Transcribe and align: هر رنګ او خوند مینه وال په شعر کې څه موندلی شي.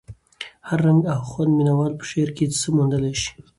هر 0.67 0.79
رنګ 0.85 1.01
او 1.13 1.21
خوند 1.29 1.51
مینه 1.57 1.73
وال 1.77 1.93
په 1.99 2.05
شعر 2.09 2.29
کې 2.37 2.45
څه 2.59 2.67
موندلی 2.75 3.13
شي. 3.21 3.31